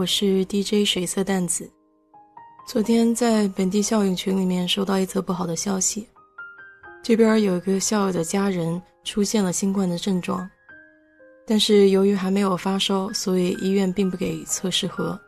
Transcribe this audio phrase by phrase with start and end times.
[0.00, 1.70] 我是 DJ 水色淡子。
[2.66, 6.08] 昨天在本地校友群里面收到一则不好的消息，
[7.02, 10.48] 这边有一个校友的家人出现了新冠的症状，
[11.46, 15.20] 但是由于还没有发烧，所以医院并不给测试盒。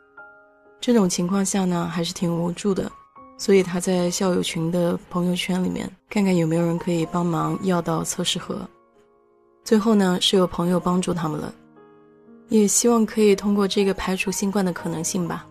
[0.80, 2.90] 这种情况下呢，还是挺无助的，
[3.36, 8.66] 所以他在校友群的朋友圈里面看看有没有人可以帮忙要到测试盒。
[9.64, 11.54] 最后呢，是有朋友帮助他们了。
[12.48, 15.46] 也希望可以通过这个排除新冠的可能性吧。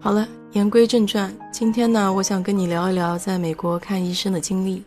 [0.00, 4.84] 好了，言归正传，今天呢，我想跟你聊一聊在美国看医生的经历。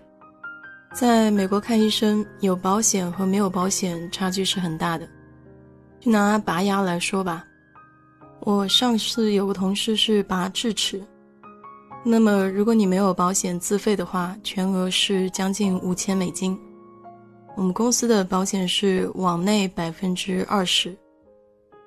[0.94, 5.08] 在美国看医生，有保险和没有保险差距是很大的。
[6.00, 7.44] 就拿拔牙来说吧，
[8.42, 11.02] 我上次有个同事是拔智齿，
[12.04, 16.58] 那么如果你没有保险自费的话，全额是将近五千美金。
[17.56, 20.96] 我们公司的保险是往内百分之二十。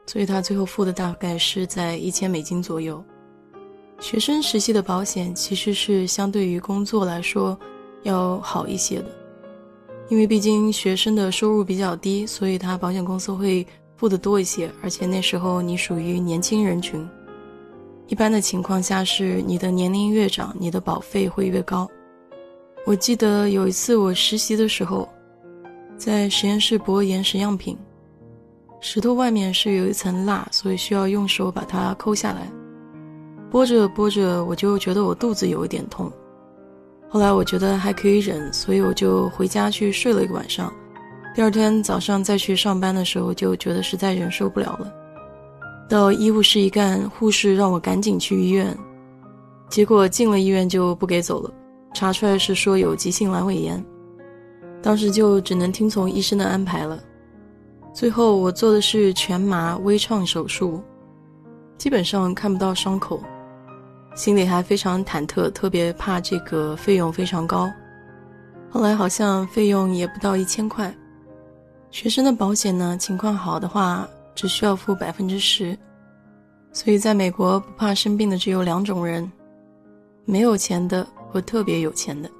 [0.08, 3.04] 所以他最后付的大概是在一千美金左右。
[4.00, 7.58] 学生时期的保险其实是相对于工作来说
[8.04, 9.10] 要好一些的，
[10.08, 13.66] 因为毕竟学生的收入比较低，所以他保险公司会
[13.98, 14.70] 付的多一些。
[14.82, 17.06] 而且那时候你属于年轻人群，
[18.06, 21.86] 一般的情况下是你的年龄越长，你的保费会越高。
[22.86, 25.06] 我记得有一次我实习的时候，
[25.98, 27.76] 在实验室剥岩石样品。
[28.80, 32.50] 石头外面是有一层蜡，所以需要用手把它抠下来。
[33.50, 36.10] 剥着剥着，我就觉得我肚子有一点痛。
[37.08, 40.72] 后来我觉得还可以忍，所以我就回家去睡了一个晚上。
[41.34, 44.92] 第二天早上再去上班的时候，就觉得实在忍受不了了。
[45.88, 48.76] 到医务室一干，护士让我赶紧去医院。
[49.70, 51.50] 结果进了医院就不给走了，
[51.94, 53.82] 查出来是说有急性阑尾炎。
[54.82, 57.02] 当时就只能听从医生的安排了。
[57.98, 60.80] 最后我做的是全麻微创手术，
[61.76, 63.20] 基本上看不到伤口，
[64.14, 67.68] 心里还非常忐忑，特别怕这个费用非常高。
[68.70, 70.94] 后来好像费用也不到一千块。
[71.90, 75.76] 学生的保险呢，情况好的话只需要付百分之十。
[76.72, 79.28] 所以在美国不怕生病的只有两种人：
[80.24, 82.30] 没有钱的和特别有钱的。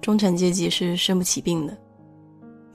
[0.00, 1.78] 中产阶级是生不起病的。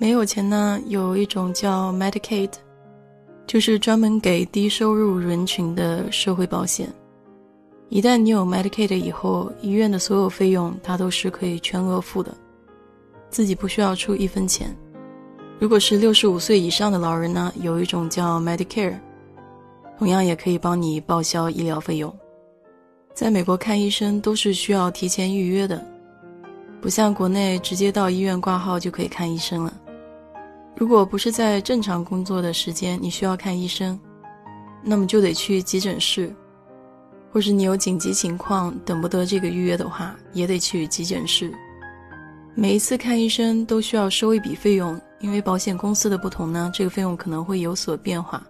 [0.01, 2.51] 没有钱呢，有一种叫 Medicaid，
[3.45, 6.87] 就是专门给低收入人群的社会保险。
[7.89, 12.33] 一旦你有 Medicaid 以后，医院的所有费用它都是可以全额付的，
[13.29, 14.73] 自己不需要出一分钱。
[15.59, 18.97] 如果是六十五岁以上的老人呢，有一种叫 Medicare，
[19.97, 22.15] 同样也可以帮你报销医疗费用。
[23.13, 25.85] 在美国看医生都是需要提前预约的，
[26.79, 29.73] 不像国内直接到医院挂号就可以看医生了。
[30.79, 33.99] 如果不是在正常工作的时间，你需要看医生，
[34.81, 36.33] 那么就得去急诊室，
[37.33, 41.53] 或是你有紧急情况等不得这个预约的话，也得去急诊室。
[42.55, 48.41] 每一次看医生都需要收一笔费用，因为保险公司的不同呢，这个费用可能会有所变化。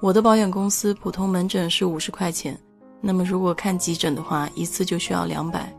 [0.00, 2.58] 我的保险公司普通门诊是五十块钱，
[3.02, 5.70] 那么如果看急诊的话，一次就需要两百。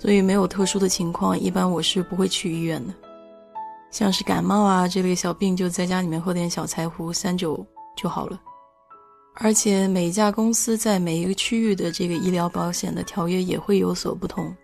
[0.00, 2.92] 所以没有特殊的情况，一般我是不会去医院的。
[3.90, 7.64] 像是感冒啊这类小病，就在家里面喝点小柴胡、三九
[7.96, 8.40] 就好了。
[9.34, 14.54] 而且每一家公司在每一个区域的这个医疗保险的条约也会有所不同。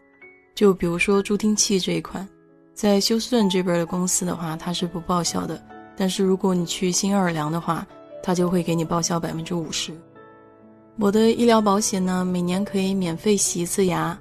[0.55, 2.27] 就比如说助听器这一款，
[2.75, 5.57] 在休斯顿这边的公司的话，它是不报销的；
[5.97, 7.87] 但是如果你去新奥尔良的话，
[8.23, 9.93] 它就会给你报销百分之五十。
[10.99, 14.19] 我的医疗保险呢，每年可以免费洗一次牙，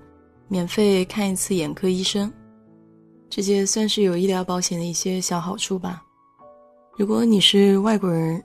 [0.47, 2.31] 免费看一次眼科医生。
[3.29, 6.03] 这些算是有医疗保险的一些小好处吧。
[6.97, 8.41] 如果你是外国人，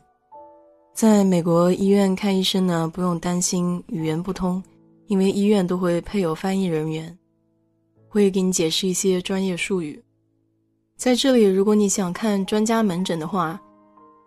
[0.92, 4.62] 在美国医院看医生呢，不用担心语言不通，
[5.06, 7.16] 因为医院都会配有翻译人员，
[8.08, 10.02] 会给你解释一些专业术语。
[10.96, 13.60] 在这里，如果你想看专家门诊的话，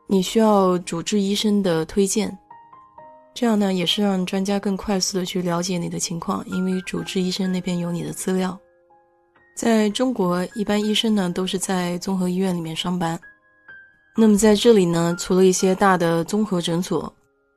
[0.07, 2.35] 你需要主治医生的推荐，
[3.33, 8.57] 这样呢也是让专家更快速的去了解你的情况，因为主治医生那边有你的资料。
[9.55, 13.19] 在中国，一般医生呢都是在综合医院里面上班。
[14.15, 17.11] 那么在这里呢，除了一些大的综合诊所，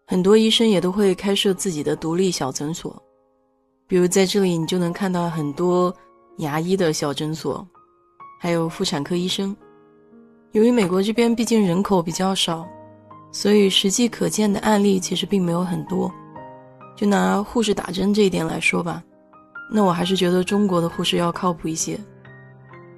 [0.07, 3.03] 很多医生也都会开设自己的独立小诊所，
[3.87, 5.95] 比如在这里，你就能看到很多
[6.39, 7.67] 牙医的小诊所，
[8.39, 9.55] 还有妇产科医生。
[10.53, 12.67] 由于美国这边毕竟人口比较少，
[13.33, 16.13] 所以实际可见的案例其实并没有很多。
[16.95, 19.03] 就拿护士打针这一点来说吧，
[19.71, 21.99] 那我还是觉得中国的护士要靠谱一些。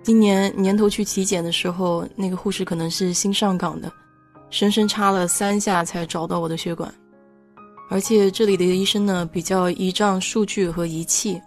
[0.02, 3.92] 今年年头去体检的时候，那个护士可能是新上岗的。
[4.50, 6.90] 深深插了三下才找到我的血管，
[7.90, 11.38] 而且这里的医生呢比较依仗数据和仪器。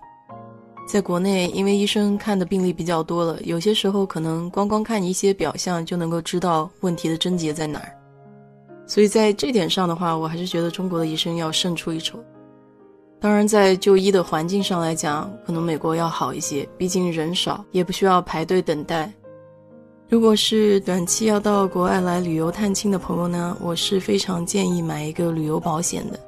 [0.88, 7.92] 在国内，因为医生看的病例比较多了，有些时候可能光光看一些表象就能够知道问题的症结在哪儿。
[8.86, 12.24] 所以在这点上的话，我还是觉得中国的医生要胜出一筹。
[13.22, 19.14] 当然，在就医的环境上来讲，可能美国要好一些，毕竟人少，也不需要排队等待。
[20.10, 26.20] 如果是短期要到国外来旅游探亲的朋友呢，我是非常建议买一个旅游保险的，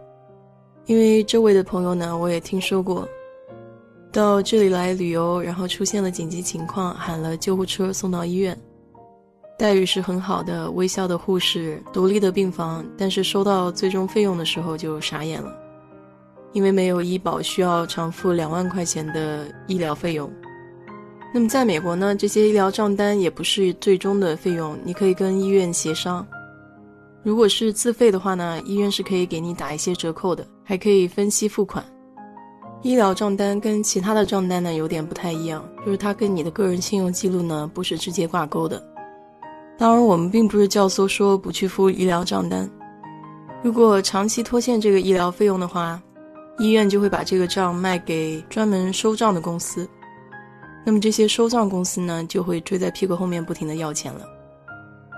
[0.85, 3.07] 因为周围的朋友呢，我也听说过，
[4.11, 8.55] 到这里来旅游，然后出现了紧急情况，喊了救护车送到医院，
[9.57, 15.51] 待遇是很好的，微笑的护士，独立的病房，但是收到最终费用的时候就傻眼了，
[16.53, 20.31] 因为没有医保，需要偿付两万块钱的医疗费用。
[21.33, 26.25] 那么在美国呢，这些医疗账单也不是最终的费用，你可以跟医院协商。
[27.23, 31.83] 如果是自费的话呢，医院是可以给你打一些折扣的，还可以分期付款。
[32.83, 38.83] 医疗账单跟其他的账单呢有点不太一样，就是它跟你的个人信用记录呢不是直接挂钩的。
[39.77, 42.69] 当然，我们并不是教唆说不去付医疗账单。
[43.63, 45.99] 如果长期拖欠这个医疗费用的话，
[46.59, 49.87] 医院就会把这个账卖给专门收账的公司。
[50.85, 54.27] 那么这些收账公司呢，就会追在屁股后面不停的要钱了，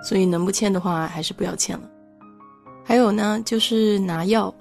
[0.04, 1.90] 所以能不欠的话，还是不要欠了。
[2.84, 4.54] 还有呢，就是拿药，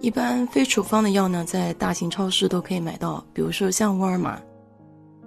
[0.00, 4.40] 一般非处方的药呢，在大型超市都可以买到，比如说像沃尔玛。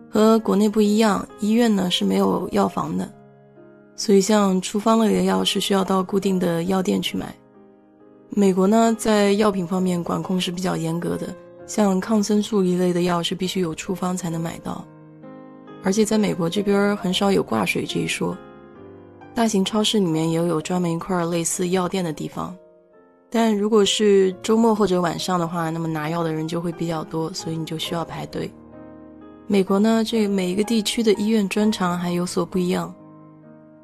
[0.09, 3.07] 和国内不一样，医院呢是没有药房的，
[3.97, 7.35] 所以像处方类的药是需要到固定的药店去买。
[8.29, 11.33] 美国呢，在药品方面管控是比较严格的。
[11.65, 14.85] 像抗生素一类的药是必须有处方才能买到，
[15.83, 18.37] 而且在美国这边很少有挂水这一说。
[19.35, 22.55] 大型超市里面也有专门一块类似药店的地方，
[23.29, 28.49] 但如果是周末或者晚上的话，那么拿药的人就会比较多，所以你就需要排队。
[29.45, 32.95] 美国呢，这每一个地区的医院专长还有所不一样，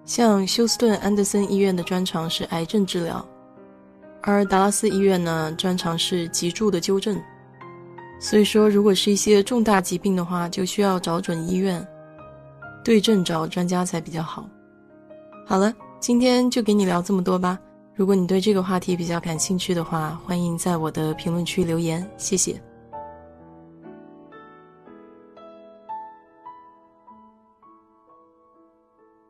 [0.05, 3.25] 像休斯顿安德森医院的专长是癌症治疗，
[4.23, 7.21] 而达拉斯医院呢，专长是脊柱的纠正。
[8.19, 11.85] 所以说，如果是一些重大疾病的话，就需要找准医院，
[12.83, 14.47] 对症找专家才比较好。
[15.45, 17.59] 好了，今天就给你聊这么多吧。
[17.93, 22.59] 如果你对这个话题比较感兴趣的话，欢迎在我的评论区留言，谢谢。